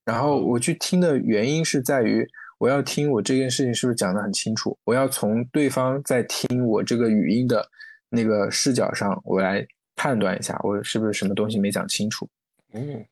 [0.06, 7.68] 然后我去听的原因是在于，我要听我这件事情是不是讲得很清楚，我要从对方在听我这个语音的
[8.10, 12.28] 那个视角上，我来判断一下，我是不是什么东西没讲清楚。
[12.74, 13.06] 嗯。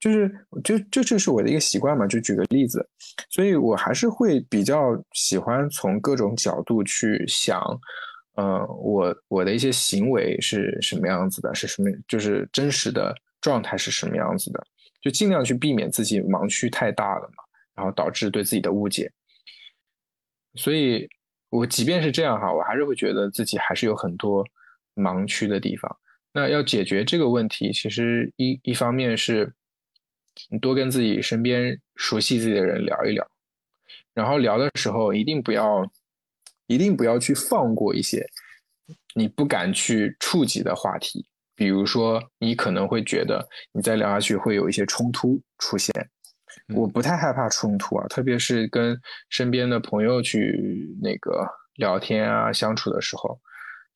[0.00, 0.30] 就是
[0.62, 2.86] 就这就是我的一个习惯嘛，就举个例子，
[3.30, 7.58] 所以我还是会比较喜欢从各种角度去想，
[8.34, 14.62] 呃，我我的一些行为是什么样子的，是什么，就是真实的状态是什么样子的，
[15.04, 19.12] 就尽量去避免自己盲区太大了嘛，然后导致对自己的误解。
[20.54, 21.06] 所以，
[21.50, 24.42] 我即便是这样哈，我还是会觉得自己还是有很多
[24.94, 25.94] 盲区的地方。
[26.32, 29.52] 那要解决这个问题，其实一一方面是。
[30.50, 33.24] 你多跟自己身边熟悉自己的人聊一聊，
[34.12, 35.88] 然后聊的时候一定不要，
[36.66, 38.28] 一定不要去放过一些
[39.14, 41.24] 你不敢去触及的话题。
[41.54, 45.92] 比如说，你可能会觉得你再聊下去会有一些冲突出现。
[46.74, 53.38] 我不太害怕冲突啊，特别是跟身边的朋友去那个聊天啊相处的时候，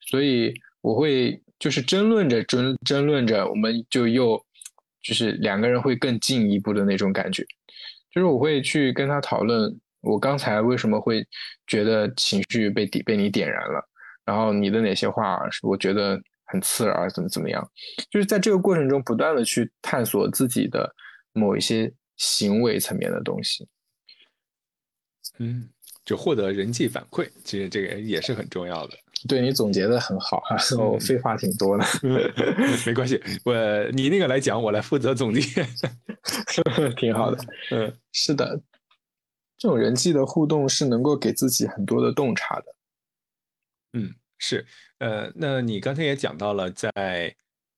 [0.01, 4.43] 所以我会就是争论着争争论着，我们就又。
[5.01, 7.41] 就是两个人会更进一步的那种感觉，
[8.13, 11.25] 就是我会去跟他讨论，我刚才为什么会
[11.65, 13.81] 觉得情绪被点被你点燃了，
[14.25, 16.19] 然后你的哪些话是我觉得
[16.49, 17.65] 很刺耳，怎么怎么样，
[18.09, 20.93] 就是在这个过程中不断的去探索自己的
[21.33, 23.67] 某一些行为层面的东西，
[25.37, 25.69] 嗯，
[26.03, 28.97] 就获得人际反馈，其实这个也是很重要的。
[29.27, 31.85] 对你总结的很好哈，我废话挺多的，
[32.85, 33.53] 没关系，我
[33.91, 35.41] 你那个来讲，我来负责总结，
[36.95, 37.37] 挺好的。
[37.71, 38.61] 嗯，是的，
[39.57, 42.65] 这种人际的互动是能够给自己很多的洞察的。
[43.93, 44.65] 嗯，是，
[44.97, 47.35] 呃，那你刚才也讲到了，在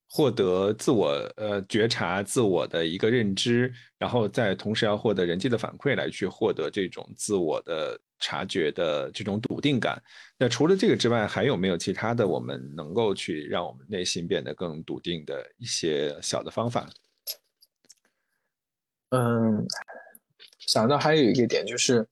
[0.08, 8.00] 获得自我呃觉察自我的一个认知，然后在同时要获得人际的反馈，来去获得这种自我的。
[8.24, 10.00] 察觉的这种笃定感，
[10.38, 16.88] 那除了这个之外，还有没有其他的我们能够去让我们内心变得更笃定的一些小的方法？
[19.10, 19.66] 嗯，
[20.60, 22.08] 想到还有一个点就是，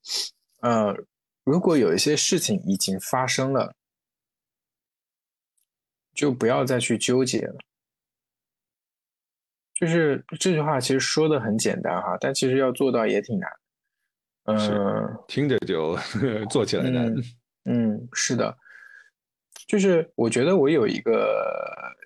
[0.61, 0.95] 呃，
[1.43, 3.75] 如果有一些事情已经发生了，
[6.19, 7.55] 就不要再去纠结了。
[9.73, 13.49] 就是这句话其实说的很简单哈，但其实要做到也挺难。
[14.43, 15.97] 嗯，听着就
[16.51, 17.15] 做起来难。
[17.63, 18.53] 嗯，是的，
[19.65, 21.41] 就是我觉得我有一个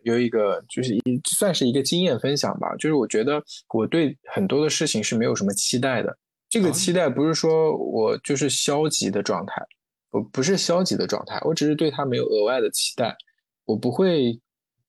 [0.04, 2.76] 有一个，就是一算是一个经验分享吧。
[2.76, 6.16] 就是我觉得我对很多的事情是没有什么期待的。
[6.50, 9.66] 这个期待不是说我就是消极的状态，
[10.12, 13.18] 我不是消极的状态，我只是对他没有额外的期待。
[13.66, 14.40] 我不会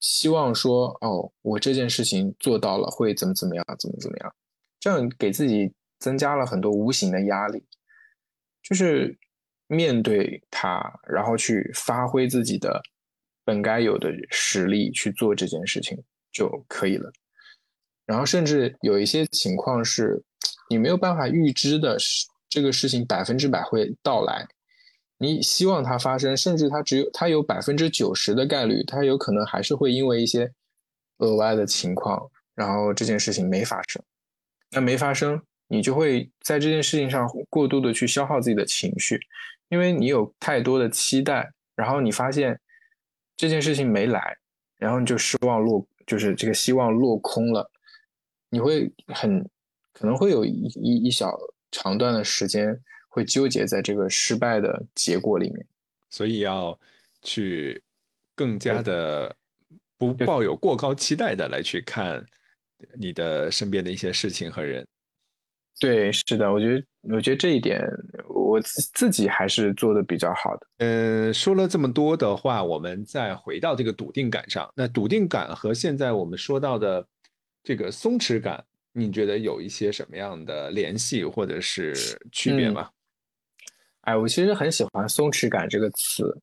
[0.01, 4.35] 希望说，哦，我这件事情做到了会怎么怎么样，怎么怎么样，
[4.81, 5.73] 这样给自己。
[6.01, 7.65] 增加了很多无形的压力，
[8.63, 9.17] 就是
[9.69, 12.83] 面对它，然后去发挥自己的
[13.43, 15.97] 本该有的实力去做这件事情
[16.31, 17.11] 就可以了。
[18.05, 20.23] 然后甚至有一些情况是
[20.69, 21.97] 你没有办法预知的，
[22.51, 24.47] 这个事情百分之百会到来。
[25.25, 30.53] 你希望它发生，甚至它只有它有百分之九十的概率，它有可能还是会因为一些
[31.19, 34.03] 额外的情况，然后这件事情没发生。
[34.71, 35.43] 那没发生。
[35.67, 39.19] 你就会在这件事情上过度的去消耗自己的情绪，
[39.71, 42.61] 因为你有太多的期待，然后你发现
[43.35, 44.37] 这件事情没来，
[44.77, 47.69] 然后你就失望落，就是这个希望落空了，
[48.51, 49.43] 你会很
[49.95, 51.35] 可能会有一一一小
[51.73, 52.79] 长段的时间
[53.15, 55.65] 会纠结在这个失败的结果里面，
[56.11, 56.77] 所以要
[57.23, 57.81] 去
[58.35, 59.33] 更加的
[59.97, 62.27] 不抱有过高期待的来去看
[62.99, 64.85] 你的身边的一些事情和人。
[65.79, 67.81] 对，是的，我觉得，我觉得这一点
[68.29, 70.67] 我自自己还是做的比较好的。
[70.79, 74.69] 嗯，说了这么多的话，我们再回到这个笃定感上。
[74.75, 77.07] 那笃定感和现在我们说到的
[77.63, 81.95] 这个松弛感，你觉得有一些什么样的联系或者是
[82.33, 82.91] 区别吗？
[84.05, 86.41] 哎，我其实很喜欢“松弛感”这个词。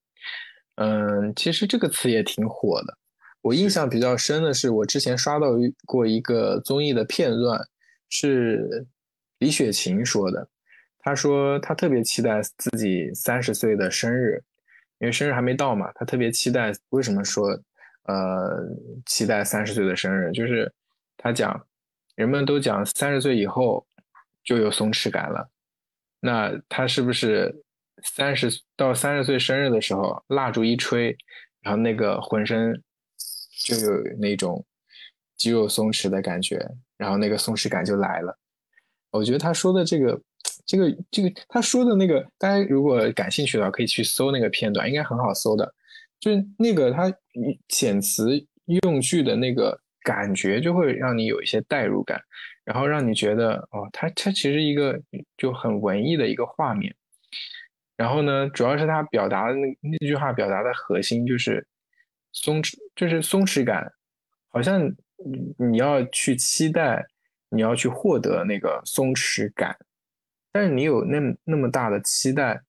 [0.75, 2.97] 嗯，其实这个词也挺火的。
[3.41, 5.47] 我印象比较深的是，我之前刷到
[5.85, 7.59] 过一个综艺的片段，
[8.09, 8.85] 是。
[9.41, 10.47] 李雪琴说的，
[10.99, 14.39] 她说她特别期待自己三十岁的生日，
[14.99, 16.71] 因为生日还没到嘛，她特别期待。
[16.89, 17.59] 为什么说
[18.03, 18.63] 呃
[19.07, 20.31] 期待三十岁的生日？
[20.31, 20.71] 就是
[21.17, 21.59] 她讲，
[22.13, 23.83] 人们都讲三十岁以后
[24.43, 25.49] 就有松弛感了，
[26.21, 27.53] 那他是不是
[28.03, 31.15] 三十到三十岁生日的时候，蜡烛一吹，
[31.61, 32.81] 然后那个浑身
[33.65, 34.65] 就有那种
[35.35, 36.65] 肌肉松弛的感觉，
[36.97, 38.37] 然后那个松弛感就来了。
[39.11, 40.21] 我觉得他说的这个，
[40.65, 45.73] 这个，这个，他说的那个，大家如果感兴趣的话，可以去搜那个片段，应该很好搜的。
[46.19, 47.11] 就是那个他
[47.67, 48.29] 遣词
[48.83, 52.21] 用句的那个感觉，就会让你有一些代入感，
[52.63, 55.01] 然后让你觉得哦，他他其实一个
[55.37, 56.95] 就很文艺的一个画面。
[57.97, 61.67] 然后呢，主要是他表达的那那句话表达的核心就是
[62.31, 63.91] 松弛，就是松弛感，
[64.49, 64.91] 好像
[65.57, 67.07] 你要去期待。
[67.53, 69.75] 你要去获得那个松弛感，
[70.53, 72.61] 但是你有那那么大的期待，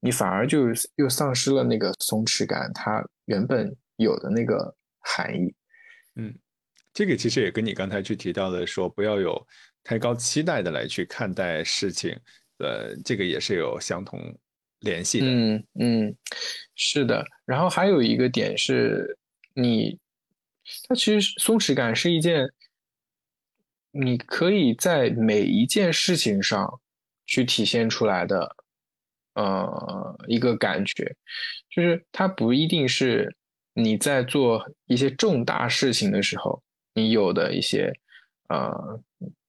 [0.00, 5.54] 你反而就又丧失了那个松弛感它原本有的那个含义。
[6.16, 6.34] 嗯，
[6.92, 9.46] 这个其实也跟你刚才去提到的说不要有
[9.82, 12.18] 太高期待的来去看待事情，
[12.58, 14.20] 呃，这个也是有相同
[14.80, 15.26] 联系的。
[15.26, 16.16] 嗯嗯，
[16.74, 17.24] 是的。
[17.44, 19.18] 然后还有一个点是，
[19.54, 19.98] 你
[20.88, 22.48] 它其实松弛感是一件。
[23.92, 26.80] 你可以在每一件事情上
[27.26, 28.56] 去体现出来的，
[29.34, 31.16] 呃，一个感觉，
[31.68, 33.36] 就是它不一定是
[33.74, 36.62] 你在做一些重大事情的时候
[36.94, 37.92] 你有的一些，
[38.48, 39.00] 呃，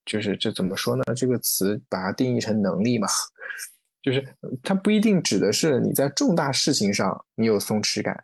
[0.05, 1.03] 就是这怎么说呢？
[1.15, 3.07] 这个词把它定义成能力嘛，
[4.01, 4.25] 就是
[4.63, 8.23] 它不一定指的是你在重大事情上你有松弛感，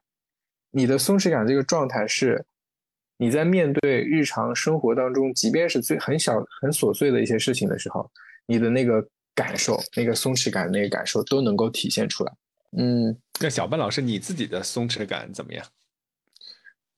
[0.71, 2.45] 你的松弛感这个状态是。
[3.19, 8.07] 你在面对日常生活当中，即便是最很小、很琐碎的一些事情的时候，
[8.45, 9.03] 你的那个
[9.33, 12.31] 感受、那个松弛感、那个感受都能够体现出来。
[12.77, 15.65] 嗯，那小班老师，你自己的松弛感怎么样？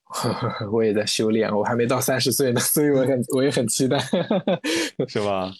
[0.71, 3.99] 我也在修炼，我还没到三十岁呢，所以我很我也很期待，
[5.07, 5.53] 是吧？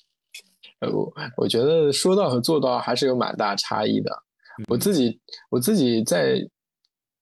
[0.82, 4.12] 我我觉得说到和做到还是有蛮大差异的。
[4.68, 6.40] 我自己我自己在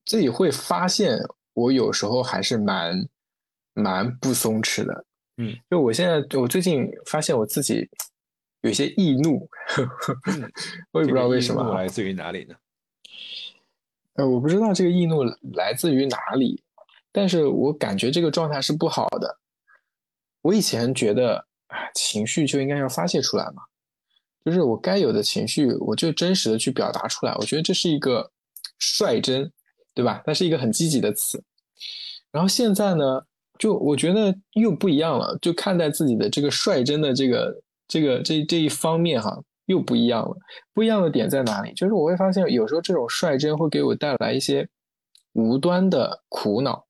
[0.06, 1.18] 自己会发现，
[1.54, 3.08] 我有时候还是蛮。
[3.80, 5.06] 蛮不松弛的，
[5.38, 7.88] 嗯，就我现在，我最近发现我自己
[8.62, 9.48] 有些易怒，
[10.94, 12.56] 我也不知道为什么，来自于哪里呢？
[14.16, 16.60] 呃，我不知道这个易怒来自于哪里，
[17.18, 19.40] 但是我感觉这个状态是不好的。
[20.44, 21.48] 我以前觉得，
[21.96, 23.64] 情绪就应该要发泄出来嘛，
[24.46, 27.34] 就是我该有的情绪，我就真实的去表达出来。
[27.40, 28.32] 我觉得这是一个
[28.78, 29.52] 率真，
[29.96, 30.22] 对吧？
[30.28, 31.44] 它是一个很积极的词。
[32.32, 33.24] 然后现在呢？
[33.58, 40.38] 就我觉得又不一样了，就看待自己的这个率真的这个这个这这一方面哈，又不一样了。
[40.76, 41.74] 不一样的点在哪里？
[41.74, 44.70] 就是我会发现，有时候这种率真会给我带来一些
[45.34, 46.86] 无端的苦恼。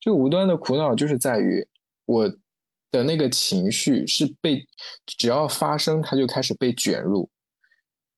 [0.00, 1.66] 这个无端的苦恼就是在于
[2.06, 2.28] 我
[2.90, 4.66] 的那个情绪是被
[5.06, 7.28] 只要发生，它就开始被卷入，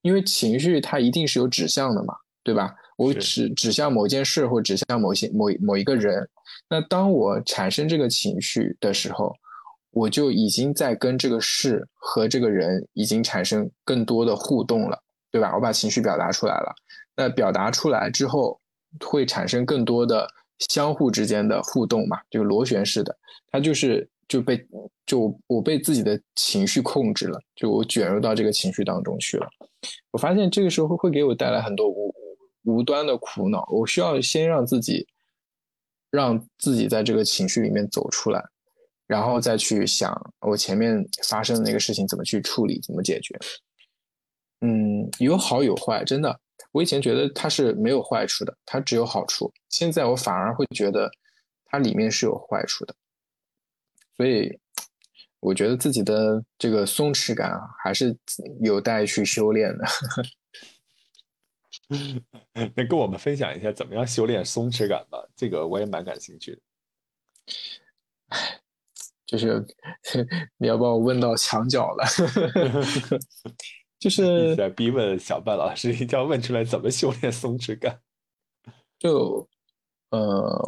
[0.02, 2.74] 因为情绪它一定是有指向的嘛，对吧？
[2.96, 6.28] 我指指向某件事，或指向某些某某一个人。
[6.68, 9.34] 那当我产生这个情绪的时候，
[9.90, 14.98] 我就已经在跟这个事和这个人已经产生更多的互动了，
[15.30, 15.54] 对吧？
[15.54, 16.72] 我把情绪表达出来了。
[17.16, 18.60] 那表达出来之后，
[19.00, 20.28] 会产生更多的
[20.70, 22.18] 相互之间的互动嘛？
[22.30, 23.16] 就螺旋式的，
[23.50, 24.66] 它就是就被
[25.06, 29.48] 就我被自己的情绪控制了，就我卷入到这个情绪当中去了。
[30.10, 32.14] 我发现这个时候会给我带来很多无
[32.64, 33.66] 无端的苦恼。
[33.70, 35.06] 我需要先让自己。
[36.14, 38.44] 让自己在这个情绪里面走出来，
[39.06, 43.34] 然后再去想我前面发生的那个事情怎么去处理，怎么解决。
[44.60, 46.38] 嗯，有好有坏，真的。
[46.70, 49.52] 我以前觉得它是没有坏处的，它只有好处。
[49.68, 51.10] 现在我反而会觉得
[51.66, 52.94] 它里面是有坏处的。
[54.16, 54.58] 所以
[55.40, 58.16] 我觉得自己的这个松弛感啊，还是
[58.60, 59.84] 有待去修炼的。
[62.74, 65.18] 那跟我们分享一下怎么样修炼松弛感吧？
[65.34, 66.60] 这个我也蛮感兴趣的。
[69.26, 69.64] 就是
[70.58, 72.04] 你要把我问到墙角了，
[74.02, 78.00] 就是在逼问小半老师，一定要问出来怎么修炼松弛感。
[78.98, 79.48] 就
[80.10, 80.18] 呃，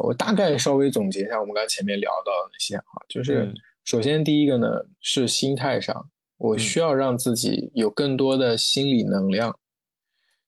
[0.05, 4.67] 我大概稍微总结一下我们刚才前面聊到的那些哈，就是首先第一个呢
[5.01, 9.59] 是心态上，我需要让自己有更多的心理能量。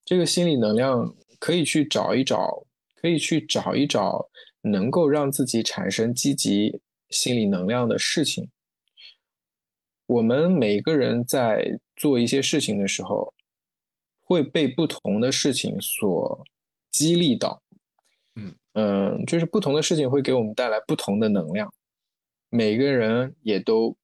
[0.05, 2.65] 这个心理能量可以去找一找，
[2.95, 4.29] 可以去找一找
[4.61, 6.81] 能够让自己产生积极。
[7.09, 8.49] 心理能量的事情，
[10.07, 13.33] 我们每个人在做一些事情的时候，
[14.23, 16.45] 会被不同的事情所
[16.89, 17.61] 激励到。
[18.35, 21.73] 嗯嗯，就是不同的事情会给我们带来不同的能量，
[22.49, 23.97] 每个人也都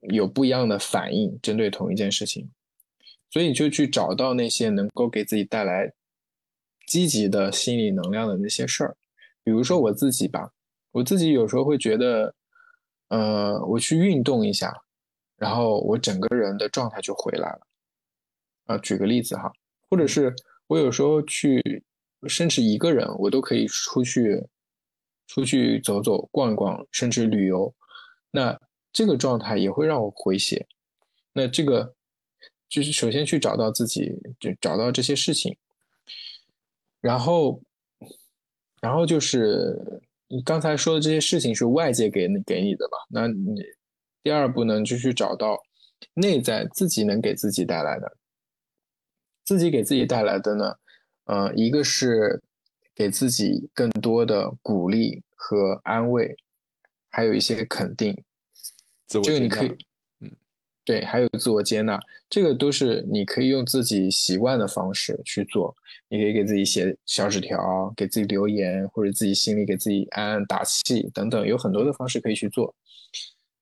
[0.00, 2.50] 有不一样的反应，针对同一件事情，
[3.30, 5.92] 所以就去找到那些能够给自己带来
[6.86, 8.96] 积极的心理能量的那些事儿，
[9.44, 10.50] 比如说我自己吧。
[10.92, 12.34] 我自己有时候会觉得，
[13.08, 14.72] 呃，我去运动一下，
[15.36, 17.66] 然后我整个人的状态就回来了。
[18.64, 19.52] 啊，举个例子哈，
[19.88, 20.34] 或者是
[20.66, 21.84] 我有时候去，
[22.28, 24.44] 甚至一个人我都可以出去，
[25.26, 27.74] 出去走走、逛一逛，甚至旅游，
[28.30, 28.58] 那
[28.92, 30.66] 这个状态也会让我回血。
[31.32, 31.94] 那这个
[32.68, 35.56] 就是首先去找到自己，就找到这些事情，
[37.00, 37.60] 然后，
[38.80, 40.02] 然后就是。
[40.28, 42.98] 你刚才说的这些事情是外界给给你的吧？
[43.08, 43.62] 那你
[44.26, 45.62] 第二步呢，就去找到
[46.14, 48.16] 内在自己能给自己带来的，
[49.44, 50.74] 自己给自己带来的呢，
[51.26, 52.42] 呃，一个是
[52.92, 56.36] 给自己更多的鼓励和安慰，
[57.08, 58.20] 还有一些肯定，
[59.06, 59.76] 这个你可以。
[60.84, 61.96] 对，还有自我接纳，
[62.28, 65.72] 这个都是你可以用自己习惯的方式去做。
[66.08, 72.74] 你可以给自己写小纸条，给自己留言，或者自己心里给自己暗暗打气等等，有很多的方式可以去做。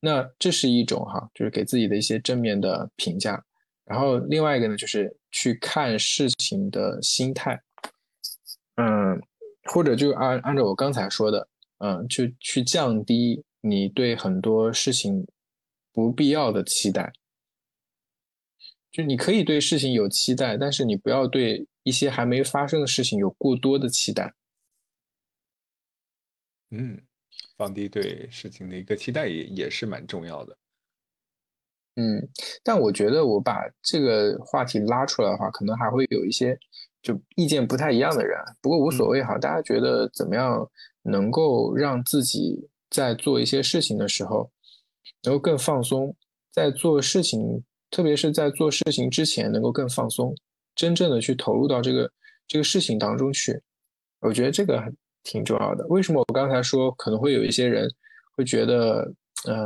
[0.05, 3.43] 那这是一种哈，就是给自己的一些正面的评价。
[3.85, 7.61] 然后另外一个呢，就是去看事情的心态，
[8.77, 9.21] 嗯，
[9.65, 11.49] 或者就按按照我刚才说的，
[11.79, 15.27] 嗯，就去降低你对很多事情。
[15.97, 17.13] 不必要的期待，
[18.91, 24.35] 就你可以对事情有期待，但是你不要对一些还没发生的事情有过多的期待。
[26.73, 27.01] 嗯，
[27.57, 30.57] 放低对事情的一个期待也也是蛮重要的。
[31.97, 32.29] 嗯，
[32.63, 36.59] 但我觉得我把这个话题拉出来的话，可能还会有一些
[37.03, 38.39] 就意见不太一样的人。
[38.61, 40.69] 不过无所谓哈，大家觉得怎么样
[41.03, 44.51] 能够让自己在做一些事情的时候。
[45.23, 46.15] 能够更放松，
[46.51, 50.35] 在做事情，特别是在做事情之前，能够更放松，
[50.75, 52.11] 真正的去投入到这个
[52.47, 53.63] 这个事情当中去。
[54.21, 54.83] 我觉得这个
[55.25, 55.85] 挺重要的。
[55.89, 57.93] 为什么我刚才说可能会有一些人
[58.37, 59.13] 会觉得，
[59.49, 59.57] 嗯，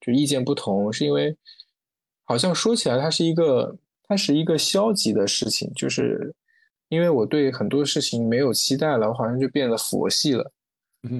[0.00, 1.34] 就意见不同，是因为
[2.24, 6.34] 好像说起来它是一个它是一个消极的事情，就是
[6.88, 10.52] 因为我对很多事情没有期待了，我好像就变得佛系了，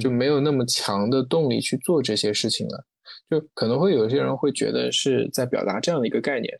[0.00, 2.84] 就没有那么强的动力去做这些事情了。
[3.30, 6.54] 就可能会有一些人会觉得是在表达这样的一个概念，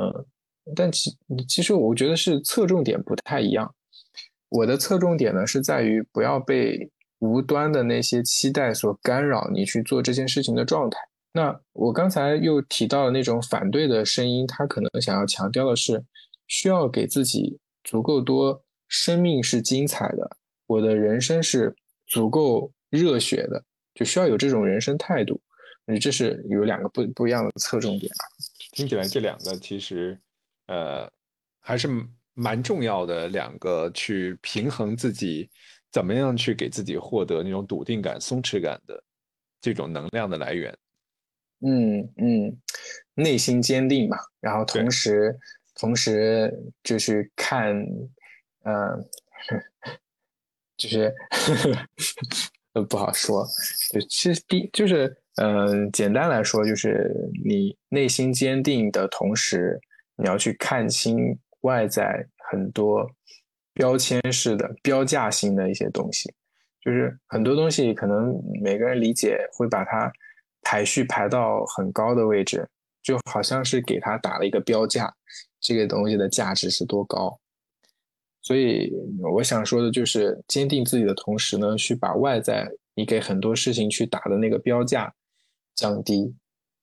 [0.00, 0.26] 嗯，
[0.74, 1.10] 但其
[1.48, 3.74] 其实我觉得是侧重点不太一样。
[4.54, 6.88] 我的侧重点呢是在于不要被
[7.18, 10.96] 无端的那些期待所干扰你去做这件事情的状态。
[11.32, 16.00] 那我刚才又提到了那种反对的声音，他可能想要强调的是，
[16.46, 20.36] 需要给自己足够多生命是精彩的，
[20.68, 21.74] 我的人生是
[22.06, 25.40] 足够热血的，就需要有这种人生态度。
[25.86, 28.22] 你这是有两个不不一样的侧重点啊，
[28.72, 30.16] 听起来这两个其实，
[30.68, 31.10] 呃，
[31.60, 31.88] 还是
[32.34, 35.48] 蛮重要的两个去平衡自己，
[35.90, 39.02] 怎么样去给自己获得那种笃定感、松弛感的
[39.60, 40.76] 这种能量的来源。
[41.60, 42.56] 嗯嗯，
[43.14, 45.34] 内心坚定嘛，然后同时
[45.74, 47.74] 同时就是看，
[48.64, 49.08] 嗯，
[50.76, 51.14] 就是
[52.74, 53.46] 呃不好说，
[53.92, 55.16] 就其实第就是。
[55.36, 57.10] 嗯，简单来说，就是
[57.44, 59.76] 你内心坚定的同时，
[60.14, 63.06] 你要去看清外在很多
[63.74, 66.32] 标签式的、标价型的一些东西。
[66.80, 70.12] 就是很多东西，可能每个人理解会把它
[70.62, 72.68] 排序排到很高的位置，
[73.02, 75.12] 就好像是给它打了一个标价，
[75.60, 77.40] 这个东西的价值是多高。
[78.42, 78.92] 所以
[79.32, 85.10] 我想说的就是，坚定自己的同时呢，去把外在你给很多事情去打的那个标价
[85.74, 86.36] 降低，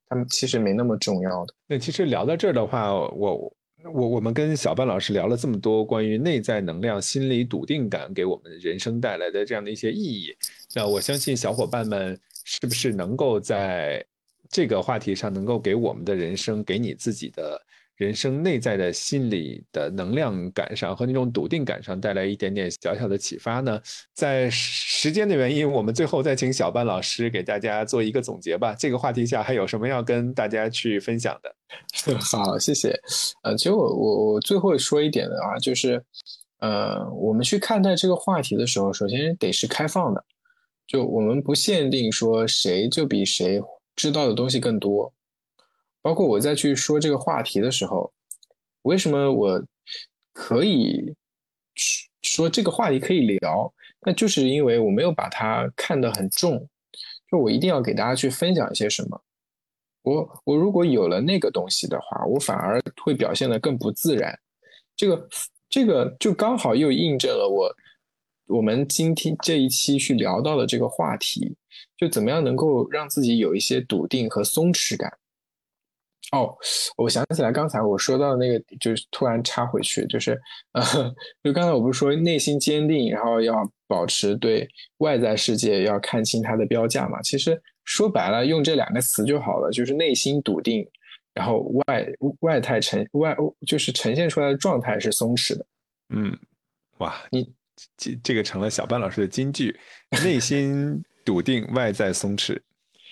[0.10, 1.54] 他们其实没那么重要的。
[1.68, 3.56] 那其实聊到这儿的话，我
[3.86, 10.36] 我我们跟小班老师聊了这么多关于内在能量、心理笃定感给我们人生带来的这样的一些意义，
[10.76, 14.06] 那我相信小伙伴们是不是能够在
[14.50, 17.62] 这个话题上能够给我们的人生，给你自己的。
[18.02, 23.80] 人生内在的心理的能量感上和那种笃定感上带来一点点小小的启发呢？
[24.16, 28.74] 在时间的原因，我们最后再请小班老师给大家做一个总结吧。
[28.74, 31.56] 这个话题下还有什么要跟大家去分享的？
[32.20, 33.00] 好，谢谢。
[33.44, 36.04] 呃，其实我我我最后说一点的啊，就是
[36.58, 40.26] 呃，我们去看待这个话题的时候，首先得是开放的，
[40.88, 43.62] 就我们不限定说谁就比谁
[43.96, 45.14] 知道的东西更多。
[46.02, 48.12] 包括我再去说这个话题的时候，
[48.84, 49.64] 为什么我
[50.34, 51.14] 可以
[52.22, 53.74] 说这个话题可以聊？
[54.02, 56.68] 那就是因为我没有把它看得很重，
[57.30, 59.22] 就我一定要给大家去分享一些什么。
[60.02, 64.40] 我我如果有了那个东西的话，我反而会表现得更不自然。
[64.96, 65.30] 这个
[65.70, 67.76] 这个就刚好又印证了我
[68.48, 71.56] 我们今天这一期去聊到的这个话题，
[71.96, 75.16] 就怎么样能够让自己有一些笃定和松弛感。
[76.32, 76.56] 哦，
[76.96, 80.40] 我想起来刚才我说到的那个，就是突然插回去，就是
[80.72, 80.82] 呃，
[81.44, 84.66] 就刚才我不是说内心坚定，然后要保持对
[85.00, 87.22] 外在世界要看清它的标价嘛？
[87.22, 90.88] 其实说白了，用这两个词就好了，就是内心笃定，
[91.34, 92.08] 然后外
[92.40, 93.36] 外态呈外
[93.68, 95.66] 就是呈现出来的状态是松弛的。
[96.14, 96.34] 嗯，
[97.00, 97.52] 哇，你
[97.98, 99.78] 这这个成了小班老师的金句，
[100.24, 102.58] 内心笃定，外在松弛。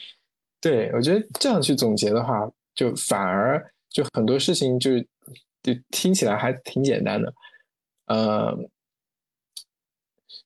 [0.62, 2.50] 对，我觉得这样去总结的话。
[2.80, 4.92] 就反而就很多事情就
[5.62, 7.34] 就听起来还挺简单的，
[8.06, 8.58] 呃，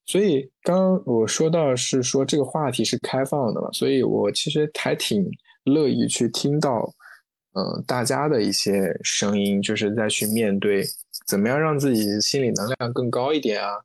[0.08, 5.30] 所以刚我说到是说这个话题是开放的嘛，所以我其实还挺
[5.66, 6.92] 乐意去听到，
[7.54, 10.84] 嗯，大家的一些声音，就是再去面对
[11.28, 13.76] 怎么样让自己心理能量更高一点啊。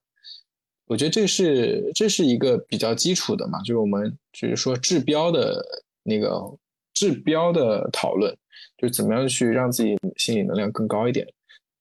[0.87, 5.63] 我觉得这是这是一个比较基础的嘛，就是我们就是说治标的
[6.03, 6.59] 那个。
[6.99, 8.37] 治标的讨论，
[8.77, 11.25] 就怎么样去让自己心理能量更高一点，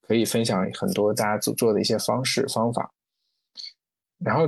[0.07, 2.91] 可以分享很多大家做做的一些方式方法。
[4.19, 4.47] 然后，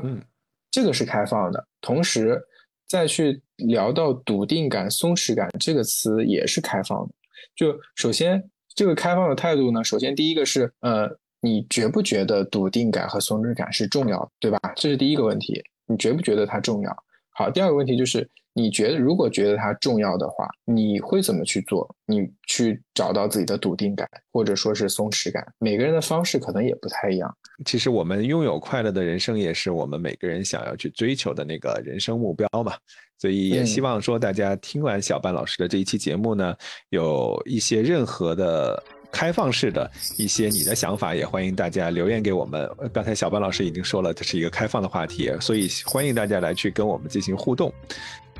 [0.69, 2.39] 这个是开放的，同时
[2.87, 7.13] 再去聊到笃定感、松弛感这个词也是开放的。
[7.55, 11.09] 就首先这个开放的态度呢，首先第一个是，呃，
[11.41, 14.59] 你觉不觉得笃定感和松弛感是重要的，对吧？
[14.75, 17.03] 这是第一个问题，你觉不觉得它重要？
[17.39, 18.29] 好，第二个问题就是。
[18.51, 21.87] 你觉得如果觉得它重要的话，你会怎么去做？
[22.05, 25.41] 你去找到自己的笃定感，或者说是松弛感。
[25.59, 27.33] 每个人的方式可能也不太一样。
[27.63, 32.73] 其实我们拥有快乐的人生，也是我们每个人想要去追求的那个人生目标嘛。
[33.17, 36.53] 所以也希望说大家听完小半老师的这一期节目呢，
[36.89, 38.83] 有一些任何的。
[39.11, 42.69] 开放式的一些你的想法，也欢迎大家留言给我们。
[42.93, 47.73] 刚才小班老师已经说了，这是一个开放的话题，所以欢迎大家来去跟我们进行互动。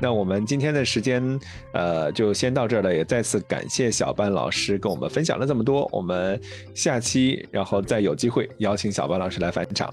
[0.02, 1.38] 那我们今天的时间，
[1.74, 2.94] 呃，就先到这儿了。
[2.94, 5.86] 也再次感谢小班老师跟我们分享了这么多。
[5.92, 6.40] 我们
[6.74, 9.92] 下期，然后再有机会邀请小班老师来返场。